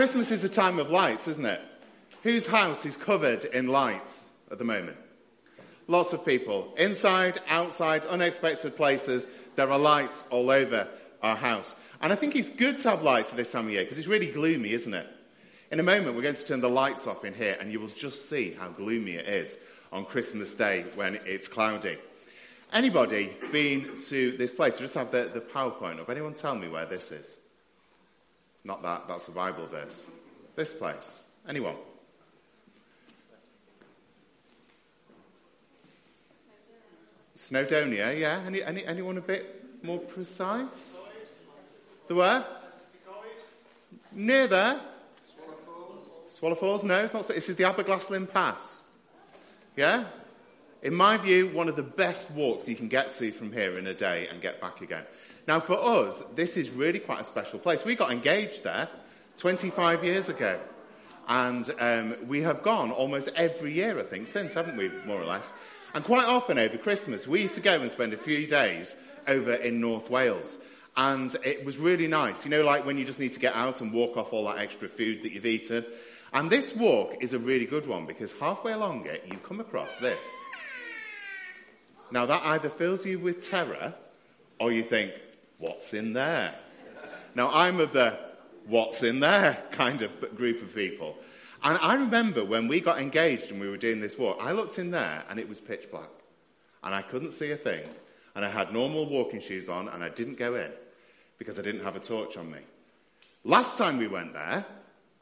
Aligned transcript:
Christmas 0.00 0.30
is 0.30 0.44
a 0.44 0.48
time 0.48 0.78
of 0.78 0.88
lights, 0.88 1.28
isn't 1.28 1.44
it? 1.44 1.60
Whose 2.22 2.46
house 2.46 2.86
is 2.86 2.96
covered 2.96 3.44
in 3.44 3.66
lights 3.66 4.30
at 4.50 4.56
the 4.56 4.64
moment? 4.64 4.96
Lots 5.88 6.14
of 6.14 6.24
people. 6.24 6.72
Inside, 6.78 7.38
outside, 7.46 8.06
unexpected 8.06 8.76
places, 8.76 9.26
there 9.56 9.70
are 9.70 9.78
lights 9.78 10.24
all 10.30 10.48
over 10.48 10.88
our 11.22 11.36
house. 11.36 11.74
And 12.00 12.14
I 12.14 12.16
think 12.16 12.34
it's 12.34 12.48
good 12.48 12.80
to 12.80 12.88
have 12.88 13.02
lights 13.02 13.28
at 13.28 13.36
this 13.36 13.52
time 13.52 13.66
of 13.66 13.72
year 13.72 13.82
because 13.82 13.98
it's 13.98 14.08
really 14.08 14.32
gloomy, 14.32 14.72
isn't 14.72 14.94
it? 14.94 15.06
In 15.70 15.80
a 15.80 15.82
moment, 15.82 16.16
we're 16.16 16.22
going 16.22 16.34
to 16.34 16.44
turn 16.46 16.62
the 16.62 16.70
lights 16.70 17.06
off 17.06 17.26
in 17.26 17.34
here 17.34 17.58
and 17.60 17.70
you 17.70 17.78
will 17.78 17.88
just 17.88 18.26
see 18.26 18.52
how 18.58 18.70
gloomy 18.70 19.16
it 19.16 19.28
is 19.28 19.58
on 19.92 20.06
Christmas 20.06 20.54
Day 20.54 20.86
when 20.94 21.20
it's 21.26 21.46
cloudy. 21.46 21.98
Anybody 22.72 23.36
been 23.52 23.98
to 24.08 24.34
this 24.38 24.54
place? 24.54 24.72
We 24.76 24.86
just 24.86 24.94
have 24.94 25.10
the, 25.10 25.30
the 25.34 25.42
PowerPoint 25.42 26.00
up. 26.00 26.08
Anyone 26.08 26.32
tell 26.32 26.54
me 26.54 26.68
where 26.68 26.86
this 26.86 27.12
is? 27.12 27.36
Not 28.64 28.82
that, 28.82 29.08
that's 29.08 29.28
a 29.28 29.32
Bible 29.32 29.66
verse. 29.66 30.06
This 30.56 30.72
place. 30.72 31.22
Anyone? 31.48 31.76
Snowdonia, 37.36 38.18
yeah. 38.18 38.42
Any, 38.46 38.62
any, 38.62 38.84
anyone 38.84 39.16
a 39.16 39.22
bit 39.22 39.82
more 39.82 39.98
precise? 39.98 40.96
The 42.08 42.14
where? 42.14 42.44
Near 44.12 44.46
there. 44.46 44.80
Swallow 46.28 46.54
Falls? 46.54 46.82
No, 46.82 47.04
it's 47.04 47.14
not. 47.14 47.28
This 47.28 47.48
is 47.48 47.56
the 47.56 47.64
Aberglaslyn 47.64 48.30
Pass. 48.30 48.82
Yeah? 49.76 50.06
In 50.82 50.94
my 50.94 51.16
view, 51.16 51.48
one 51.48 51.68
of 51.68 51.76
the 51.76 51.82
best 51.82 52.30
walks 52.30 52.68
you 52.68 52.76
can 52.76 52.88
get 52.88 53.14
to 53.16 53.30
from 53.32 53.52
here 53.52 53.78
in 53.78 53.86
a 53.86 53.94
day 53.94 54.28
and 54.28 54.40
get 54.40 54.60
back 54.60 54.80
again. 54.80 55.04
Now, 55.48 55.60
for 55.60 55.78
us, 55.78 56.22
this 56.34 56.56
is 56.56 56.70
really 56.70 56.98
quite 56.98 57.20
a 57.20 57.24
special 57.24 57.58
place. 57.58 57.84
We 57.84 57.94
got 57.94 58.12
engaged 58.12 58.64
there 58.64 58.88
25 59.38 60.04
years 60.04 60.28
ago. 60.28 60.60
And 61.28 61.72
um, 61.78 62.16
we 62.26 62.42
have 62.42 62.62
gone 62.62 62.90
almost 62.90 63.30
every 63.36 63.72
year, 63.72 63.98
I 63.98 64.02
think, 64.02 64.26
since, 64.26 64.54
haven't 64.54 64.76
we, 64.76 64.90
more 65.06 65.20
or 65.20 65.24
less? 65.24 65.52
And 65.94 66.04
quite 66.04 66.24
often 66.24 66.58
over 66.58 66.76
Christmas, 66.76 67.26
we 67.26 67.42
used 67.42 67.54
to 67.54 67.60
go 67.60 67.80
and 67.80 67.90
spend 67.90 68.12
a 68.12 68.16
few 68.16 68.46
days 68.46 68.96
over 69.26 69.54
in 69.54 69.80
North 69.80 70.10
Wales. 70.10 70.58
And 70.96 71.34
it 71.44 71.64
was 71.64 71.78
really 71.78 72.08
nice. 72.08 72.44
You 72.44 72.50
know, 72.50 72.62
like 72.62 72.84
when 72.84 72.98
you 72.98 73.04
just 73.04 73.18
need 73.18 73.32
to 73.34 73.40
get 73.40 73.54
out 73.54 73.80
and 73.80 73.92
walk 73.92 74.16
off 74.16 74.32
all 74.32 74.44
that 74.46 74.58
extra 74.58 74.88
food 74.88 75.22
that 75.22 75.32
you've 75.32 75.46
eaten. 75.46 75.84
And 76.32 76.50
this 76.50 76.74
walk 76.74 77.16
is 77.20 77.32
a 77.32 77.38
really 77.38 77.66
good 77.66 77.86
one 77.86 78.06
because 78.06 78.32
halfway 78.32 78.72
along 78.72 79.06
it, 79.06 79.24
you 79.30 79.38
come 79.38 79.60
across 79.60 79.96
this. 79.96 80.28
Now, 82.12 82.26
that 82.26 82.42
either 82.44 82.68
fills 82.68 83.06
you 83.06 83.18
with 83.18 83.48
terror 83.48 83.94
or 84.58 84.72
you 84.72 84.82
think, 84.82 85.12
what's 85.60 85.94
in 85.94 86.12
there? 86.12 86.54
Now, 87.36 87.50
I'm 87.52 87.78
of 87.78 87.92
the 87.92 88.18
what's 88.66 89.02
in 89.02 89.20
there 89.20 89.62
kind 89.70 90.02
of 90.02 90.36
group 90.36 90.62
of 90.62 90.74
people. 90.74 91.16
And 91.62 91.78
I 91.78 91.94
remember 91.94 92.44
when 92.44 92.68
we 92.68 92.80
got 92.80 93.00
engaged 93.00 93.50
and 93.50 93.60
we 93.60 93.68
were 93.68 93.76
doing 93.76 94.00
this 94.00 94.18
walk, 94.18 94.38
I 94.40 94.52
looked 94.52 94.78
in 94.78 94.90
there 94.90 95.24
and 95.28 95.38
it 95.38 95.48
was 95.48 95.60
pitch 95.60 95.88
black. 95.90 96.08
And 96.82 96.94
I 96.94 97.02
couldn't 97.02 97.32
see 97.32 97.50
a 97.50 97.56
thing. 97.56 97.82
And 98.34 98.44
I 98.44 98.50
had 98.50 98.72
normal 98.72 99.08
walking 99.08 99.40
shoes 99.40 99.68
on 99.68 99.88
and 99.88 100.02
I 100.02 100.08
didn't 100.08 100.38
go 100.38 100.54
in 100.54 100.70
because 101.38 101.58
I 101.58 101.62
didn't 101.62 101.84
have 101.84 101.96
a 101.96 102.00
torch 102.00 102.36
on 102.36 102.50
me. 102.50 102.60
Last 103.44 103.76
time 103.76 103.98
we 103.98 104.08
went 104.08 104.32
there, 104.32 104.64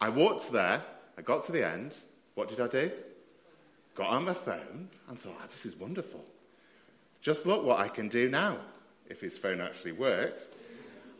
I 0.00 0.08
walked 0.08 0.52
there, 0.52 0.82
I 1.16 1.22
got 1.22 1.44
to 1.46 1.52
the 1.52 1.66
end. 1.66 1.94
What 2.34 2.48
did 2.48 2.60
I 2.60 2.68
do? 2.68 2.90
Got 3.96 4.10
on 4.10 4.24
my 4.24 4.34
phone 4.34 4.88
and 5.08 5.18
thought, 5.18 5.34
oh, 5.40 5.46
this 5.50 5.66
is 5.66 5.74
wonderful. 5.76 6.24
Just 7.20 7.46
look 7.46 7.64
what 7.64 7.80
I 7.80 7.88
can 7.88 8.08
do 8.08 8.28
now. 8.28 8.58
If 9.08 9.20
his 9.20 9.38
phone 9.38 9.60
actually 9.60 9.92
works, 9.92 10.46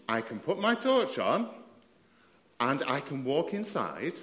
I 0.09 0.21
can 0.21 0.39
put 0.39 0.59
my 0.59 0.75
torch 0.75 1.19
on 1.19 1.49
and 2.61 2.83
I 2.87 3.01
can 3.01 3.25
walk 3.25 3.55
inside 3.55 4.15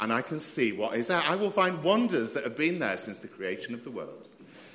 and 0.00 0.12
I 0.12 0.22
can 0.22 0.40
see 0.40 0.72
what 0.72 0.96
is 0.96 1.08
there. 1.08 1.20
I 1.20 1.34
will 1.34 1.50
find 1.50 1.82
wonders 1.82 2.32
that 2.32 2.44
have 2.44 2.56
been 2.56 2.78
there 2.78 2.96
since 2.96 3.18
the 3.18 3.28
creation 3.28 3.74
of 3.74 3.84
the 3.84 3.90
world. 3.90 4.28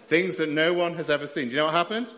Things 0.10 0.36
that 0.36 0.50
no 0.50 0.74
one 0.74 0.96
has 0.96 1.10
ever 1.10 1.28
seen. 1.28 1.46
Do 1.46 1.52
you 1.52 1.58
know 1.58 1.66
what 1.66 1.74
happened? 1.74 2.14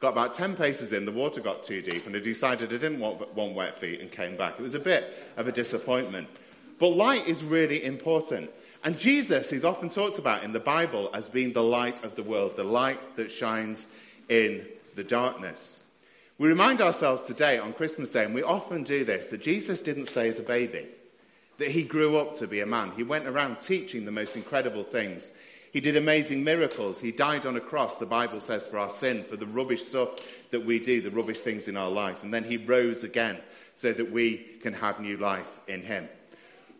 Got 0.00 0.10
about 0.10 0.34
10 0.34 0.56
paces 0.56 0.92
in, 0.92 1.04
the 1.04 1.12
water 1.12 1.40
got 1.40 1.64
too 1.64 1.82
deep, 1.82 2.06
and 2.06 2.14
I 2.14 2.20
decided 2.20 2.68
I 2.68 2.72
didn't 2.72 3.00
want, 3.00 3.34
want 3.34 3.54
wet 3.54 3.78
feet 3.78 4.00
and 4.00 4.10
came 4.10 4.36
back. 4.36 4.54
It 4.58 4.62
was 4.62 4.74
a 4.74 4.80
bit 4.80 5.12
of 5.36 5.48
a 5.48 5.52
disappointment. 5.52 6.28
But 6.78 6.90
light 6.90 7.26
is 7.26 7.42
really 7.42 7.84
important. 7.84 8.50
And 8.84 8.96
Jesus 8.96 9.52
is 9.52 9.64
often 9.64 9.88
talked 9.88 10.18
about 10.18 10.44
in 10.44 10.52
the 10.52 10.60
Bible 10.60 11.10
as 11.12 11.28
being 11.28 11.52
the 11.52 11.62
light 11.62 12.04
of 12.04 12.14
the 12.14 12.22
world, 12.22 12.56
the 12.56 12.62
light 12.62 13.16
that 13.16 13.32
shines 13.32 13.88
in 14.28 14.66
the 14.98 15.04
darkness. 15.04 15.76
We 16.38 16.48
remind 16.48 16.80
ourselves 16.80 17.22
today 17.22 17.58
on 17.58 17.72
Christmas 17.72 18.10
Day, 18.10 18.24
and 18.24 18.34
we 18.34 18.42
often 18.42 18.82
do 18.82 19.04
this, 19.04 19.28
that 19.28 19.40
Jesus 19.40 19.80
didn't 19.80 20.06
stay 20.06 20.28
as 20.28 20.38
a 20.38 20.42
baby 20.42 20.86
that 21.58 21.70
he 21.70 21.82
grew 21.82 22.16
up 22.16 22.36
to 22.38 22.46
be 22.46 22.60
a 22.60 22.66
man. 22.66 22.92
He 22.92 23.02
went 23.02 23.26
around 23.26 23.60
teaching 23.60 24.04
the 24.04 24.12
most 24.12 24.36
incredible 24.36 24.84
things. 24.84 25.30
He 25.72 25.80
did 25.80 25.96
amazing 25.96 26.42
miracles. 26.44 27.00
He 27.00 27.12
died 27.12 27.46
on 27.46 27.56
a 27.56 27.60
cross, 27.60 27.98
the 27.98 28.06
Bible 28.06 28.40
says, 28.40 28.66
for 28.66 28.78
our 28.78 28.90
sin, 28.90 29.24
for 29.28 29.36
the 29.36 29.46
rubbish 29.46 29.84
stuff 29.84 30.10
that 30.50 30.64
we 30.64 30.78
do, 30.78 31.02
the 31.02 31.10
rubbish 31.10 31.40
things 31.40 31.68
in 31.68 31.76
our 31.76 31.90
life. 31.90 32.22
And 32.22 32.32
then 32.32 32.44
he 32.44 32.56
rose 32.56 33.04
again 33.04 33.38
so 33.74 33.92
that 33.92 34.10
we 34.10 34.38
can 34.62 34.72
have 34.72 35.00
new 35.00 35.16
life 35.16 35.48
in 35.66 35.82
him. 35.82 36.08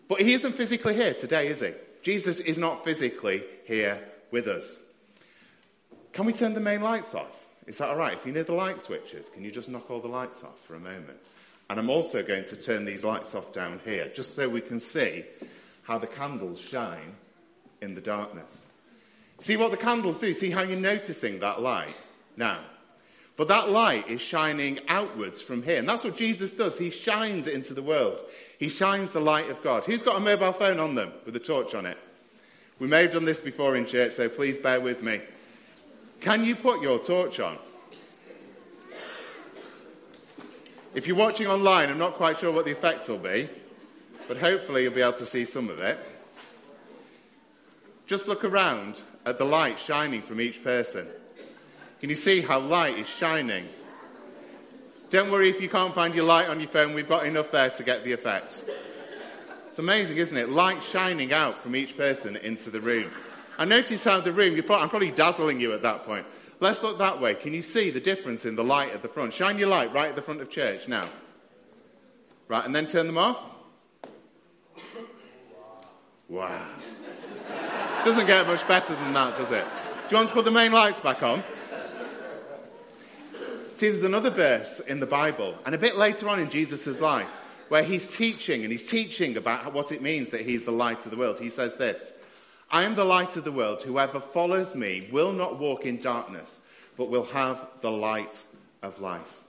But 0.09 0.21
he 0.21 0.33
isn't 0.33 0.55
physically 0.55 0.95
here 0.95 1.15
today, 1.15 1.49
is 1.49 1.61
he? 1.61 1.73
Jesus 2.03 2.41
is 2.41 2.57
not 2.57 2.85
physically 2.85 3.43
here 3.65 4.01
with 4.31 4.47
us. 4.47 4.79
Can 6.13 6.25
we 6.25 6.33
turn 6.33 6.55
the 6.55 6.61
main 6.61 6.83
lights 6.83 7.15
off? 7.15 7.38
Is 7.69 7.79
that 7.79 7.91
all 7.91 7.97
right? 7.97 8.17
If 8.17 8.25
you 8.25 8.33
know 8.33 8.43
the 8.43 8.55
light 8.55 8.81
switches, 8.81 9.29
can 9.29 9.45
you 9.45 9.51
just 9.51 9.69
knock 9.69 9.91
all 9.91 10.01
the 10.01 10.09
lights 10.09 10.43
off 10.43 10.59
for 10.67 10.75
a 10.75 10.81
moment? 10.81 11.19
And 11.69 11.79
I'm 11.79 11.91
also 11.91 12.23
going 12.23 12.45
to 12.47 12.57
turn 12.57 12.87
these 12.87 13.05
lights 13.05 13.35
off 13.35 13.53
down 13.53 13.81
here, 13.85 14.11
just 14.15 14.35
so 14.35 14.49
we 14.49 14.63
can 14.63 14.81
see 14.81 15.25
how 15.83 15.99
the 15.99 16.07
candles 16.07 16.59
shine 16.59 17.15
in 17.83 17.95
the 17.95 18.01
darkness. 18.01 18.67
See 19.39 19.59
what 19.59 19.71
the 19.71 19.77
candles 19.77 20.19
do? 20.19 20.33
See 20.33 20.51
how 20.51 20.63
you're 20.63 20.79
noticing 20.79 21.41
that 21.41 21.61
light 21.61 21.95
now? 22.39 22.61
But 23.37 23.49
that 23.49 23.69
light 23.69 24.09
is 24.09 24.23
shining 24.23 24.81
outwards 24.89 25.43
from 25.43 25.63
here. 25.63 25.77
And 25.77 25.89
that's 25.89 26.05
what 26.05 26.17
Jesus 26.17 26.53
does. 26.53 26.79
He 26.79 26.91
shines 26.91 27.47
into 27.47 27.75
the 27.75 27.83
world. 27.83 28.23
He 28.59 28.71
shines 28.71 29.11
the 29.11 29.21
light 29.21 29.51
of 29.51 29.63
God. 29.63 29.85
Who's 29.85 30.03
got 30.03 30.17
a 30.17 30.21
mobile 30.21 30.55
phone 30.55 30.81
on 30.81 30.95
them 30.95 31.13
with 31.27 31.37
a 31.37 31.41
torch 31.41 31.75
on 31.75 31.85
it? 31.85 31.99
We 32.79 32.89
may 32.89 33.03
have 33.03 33.13
done 33.13 33.27
this 33.27 33.41
before 33.41 33.77
in 33.77 33.87
church, 33.87 34.15
so 34.15 34.29
please 34.29 34.57
bear 34.59 34.81
with 34.81 35.03
me. 35.03 35.21
Can 36.21 36.45
you 36.45 36.57
put 36.57 36.83
your 36.83 36.99
torch 36.99 37.41
on? 37.41 37.59
If 40.95 41.07
you're 41.07 41.17
watching 41.17 41.47
online, 41.47 41.91
I'm 41.91 41.99
not 41.99 42.15
quite 42.15 42.41
sure 42.41 42.51
what 42.51 42.65
the 42.65 42.73
effect 42.73 43.09
will 43.09 43.19
be, 43.19 43.49
but 44.27 44.37
hopefully 44.37 44.83
you'll 44.83 44.95
be 44.95 45.01
able 45.01 45.13
to 45.15 45.27
see 45.27 45.45
some 45.45 45.69
of 45.69 45.79
it. 45.81 45.99
Just 48.07 48.27
look 48.27 48.43
around 48.43 48.97
at 49.25 49.39
the 49.39 49.45
light 49.45 49.79
shining 49.79 50.23
from 50.23 50.41
each 50.41 50.65
person. 50.65 51.07
Can 52.01 52.09
you 52.09 52.17
see 52.17 52.41
how 52.41 52.59
light 52.59 52.99
is 52.99 53.07
shining? 53.07 53.69
Don't 55.11 55.31
worry 55.31 55.51
if 55.51 55.61
you 55.61 55.69
can't 55.69 55.95
find 55.95 56.15
your 56.15 56.25
light 56.25 56.49
on 56.49 56.59
your 56.59 56.69
phone, 56.69 56.95
we've 56.95 57.09
got 57.09 57.27
enough 57.27 57.51
there 57.51 57.71
to 57.71 57.83
get 57.83 58.05
the 58.05 58.13
effect. 58.13 58.65
It's 59.69 59.79
amazing, 59.79 60.17
isn't 60.17 60.37
it? 60.37 60.49
Light 60.49 60.83
shining 60.83 61.33
out 61.33 61.63
from 61.63 61.77
each 61.77 61.97
person 61.97 62.37
into 62.37 62.71
the 62.71 62.81
room. 62.81 63.11
And 63.59 63.69
notice 63.69 64.05
how 64.05 64.21
the 64.21 64.33
room, 64.33 64.55
probably, 64.63 64.83
I'm 64.83 64.89
probably 64.89 65.11
dazzling 65.11 65.61
you 65.61 65.73
at 65.73 65.83
that 65.83 66.05
point. 66.05 66.25
Let's 66.61 66.83
look 66.83 66.99
that 66.99 67.21
way. 67.21 67.35
Can 67.35 67.55
you 67.55 67.63
see 67.63 67.91
the 67.91 68.01
difference 68.01 68.45
in 68.45 68.57
the 68.57 68.65
light 68.65 68.93
at 68.93 69.03
the 69.03 69.09
front? 69.09 69.35
Shine 69.35 69.59
your 69.59 69.69
light 69.69 69.93
right 69.93 70.09
at 70.09 70.17
the 70.17 70.23
front 70.23 70.41
of 70.41 70.49
church 70.49 70.89
now. 70.89 71.09
Right, 72.47 72.65
and 72.65 72.75
then 72.75 72.87
turn 72.87 73.07
them 73.07 73.19
off. 73.19 73.39
Wow. 76.29 76.67
Doesn't 78.05 78.27
get 78.27 78.47
much 78.47 78.67
better 78.69 78.95
than 78.95 79.13
that, 79.13 79.37
does 79.37 79.53
it? 79.53 79.65
Do 79.65 80.11
you 80.11 80.17
want 80.17 80.29
to 80.29 80.35
put 80.35 80.45
the 80.45 80.51
main 80.51 80.73
lights 80.73 81.01
back 81.01 81.23
on? 81.23 81.43
See, 83.75 83.89
there's 83.89 84.03
another 84.03 84.31
verse 84.31 84.81
in 84.81 84.99
the 84.99 85.07
Bible, 85.07 85.55
and 85.65 85.75
a 85.75 85.79
bit 85.79 85.97
later 85.97 86.29
on 86.29 86.41
in 86.41 86.51
Jesus' 86.51 87.01
life, 87.01 87.29
where 87.69 87.85
he's 87.85 88.09
teaching, 88.09 88.63
and 88.63 88.73
he's 88.73 88.89
teaching 88.89 89.37
about 89.37 89.73
what 89.73 89.93
it 89.93 90.03
means 90.03 90.31
that 90.31 90.41
he's 90.41 90.65
the 90.65 90.73
light 90.73 91.05
of 91.05 91.11
the 91.11 91.17
world. 91.17 91.39
He 91.39 91.51
says 91.51 91.77
this 91.77 92.13
I 92.71 92.85
am 92.85 92.95
the 92.95 93.05
light 93.05 93.37
of 93.37 93.45
the 93.45 93.53
world. 93.53 93.83
Whoever 93.83 94.21
follows 94.21 94.75
me 94.75 95.09
will 95.11 95.33
not 95.33 95.59
walk 95.59 95.87
in 95.87 96.01
darkness, 96.01 96.61
but 96.97 97.11
will 97.11 97.25
have 97.27 97.67
the 97.81 97.91
light 97.91 98.43
of 98.83 99.01
life. 99.01 99.41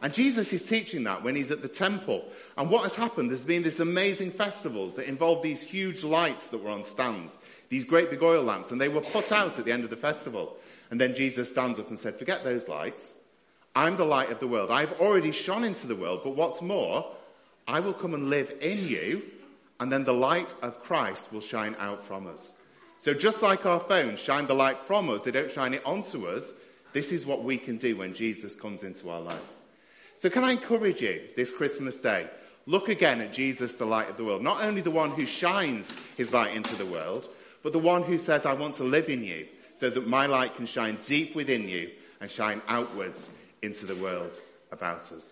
And 0.00 0.14
Jesus 0.14 0.52
is 0.52 0.68
teaching 0.68 1.04
that 1.04 1.24
when 1.24 1.34
he's 1.34 1.50
at 1.50 1.62
the 1.62 1.68
temple. 1.68 2.24
And 2.56 2.70
what 2.70 2.82
has 2.82 2.94
happened, 2.94 3.30
there's 3.30 3.42
been 3.42 3.62
this 3.62 3.80
amazing 3.80 4.30
festivals 4.30 4.94
that 4.94 5.08
involve 5.08 5.42
these 5.42 5.62
huge 5.62 6.04
lights 6.04 6.48
that 6.48 6.62
were 6.62 6.70
on 6.70 6.84
stands, 6.84 7.36
these 7.68 7.84
great 7.84 8.10
big 8.10 8.22
oil 8.22 8.44
lamps, 8.44 8.70
and 8.70 8.80
they 8.80 8.88
were 8.88 9.00
put 9.00 9.32
out 9.32 9.58
at 9.58 9.64
the 9.64 9.72
end 9.72 9.84
of 9.84 9.90
the 9.90 9.96
festival. 9.96 10.56
And 10.90 11.00
then 11.00 11.14
Jesus 11.14 11.50
stands 11.50 11.80
up 11.80 11.88
and 11.88 11.98
said, 11.98 12.16
Forget 12.16 12.44
those 12.44 12.68
lights. 12.68 13.14
I'm 13.74 13.96
the 13.96 14.04
light 14.04 14.30
of 14.30 14.40
the 14.40 14.46
world. 14.46 14.70
I've 14.70 14.92
already 15.00 15.32
shone 15.32 15.64
into 15.64 15.86
the 15.86 15.96
world, 15.96 16.20
but 16.22 16.36
what's 16.36 16.62
more, 16.62 17.14
I 17.66 17.80
will 17.80 17.92
come 17.92 18.14
and 18.14 18.30
live 18.30 18.52
in 18.60 18.86
you, 18.86 19.22
and 19.80 19.92
then 19.92 20.04
the 20.04 20.14
light 20.14 20.54
of 20.62 20.82
Christ 20.82 21.32
will 21.32 21.40
shine 21.40 21.76
out 21.78 22.04
from 22.04 22.26
us. 22.26 22.52
So 22.98 23.14
just 23.14 23.42
like 23.42 23.64
our 23.66 23.80
phones 23.80 24.20
shine 24.20 24.46
the 24.46 24.54
light 24.54 24.78
from 24.86 25.08
us, 25.10 25.22
they 25.22 25.30
don't 25.30 25.50
shine 25.50 25.74
it 25.74 25.82
onto 25.84 26.26
us. 26.26 26.44
This 26.92 27.12
is 27.12 27.26
what 27.26 27.44
we 27.44 27.56
can 27.58 27.76
do 27.76 27.96
when 27.96 28.14
Jesus 28.14 28.54
comes 28.54 28.82
into 28.82 29.08
our 29.10 29.20
life. 29.20 29.40
So 30.18 30.28
can 30.28 30.42
I 30.42 30.52
encourage 30.52 31.00
you 31.00 31.22
this 31.36 31.52
Christmas 31.52 31.96
day? 31.98 32.28
look 32.68 32.90
again 32.90 33.22
at 33.22 33.32
Jesus, 33.32 33.72
the 33.72 33.86
light 33.86 34.10
of 34.10 34.18
the 34.18 34.24
world. 34.24 34.42
Not 34.42 34.62
only 34.62 34.82
the 34.82 34.90
one 34.90 35.10
who 35.10 35.24
shines 35.24 35.92
his 36.16 36.34
light 36.34 36.54
into 36.54 36.76
the 36.76 36.86
world, 36.86 37.28
but 37.62 37.72
the 37.72 37.78
one 37.78 38.02
who 38.02 38.18
says, 38.18 38.44
I 38.44 38.52
want 38.52 38.74
to 38.74 38.84
live 38.84 39.08
in 39.08 39.24
you 39.24 39.48
so 39.74 39.88
that 39.88 40.06
my 40.06 40.26
light 40.26 40.54
can 40.54 40.66
shine 40.66 40.98
deep 41.04 41.34
within 41.34 41.66
you 41.66 41.90
and 42.20 42.30
shine 42.30 42.60
outwards 42.68 43.30
into 43.62 43.86
the 43.86 43.96
world 43.96 44.38
about 44.70 45.00
us. 45.12 45.28